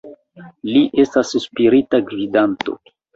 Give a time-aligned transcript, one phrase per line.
[0.69, 2.75] Li estas spirita gvidanto.